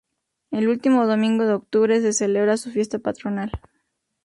El 0.49 0.67
último 0.67 1.05
domingo 1.05 1.45
de 1.45 1.53
octubre 1.53 2.01
se 2.01 2.11
celebra 2.13 2.57
su 2.57 2.71
fiesta 2.71 2.97
patronal. 2.97 3.51